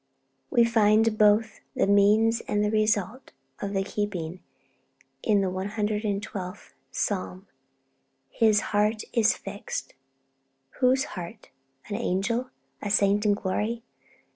[0.49, 4.39] We find both the means and the result of the keeping
[5.21, 7.45] in the 112th Psalm:
[8.31, 9.93] 'His heart is fixed.'
[10.79, 11.51] Whose heart?
[11.87, 12.49] An angel?
[12.81, 13.83] A saint in glory?